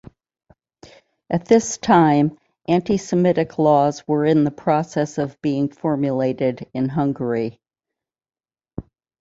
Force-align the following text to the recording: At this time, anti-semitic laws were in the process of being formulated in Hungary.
At 1.29 1.45
this 1.45 1.77
time, 1.77 2.35
anti-semitic 2.67 3.59
laws 3.59 4.03
were 4.07 4.25
in 4.25 4.45
the 4.45 4.49
process 4.49 5.19
of 5.19 5.39
being 5.43 5.69
formulated 5.69 6.67
in 6.73 6.89
Hungary. 6.89 7.61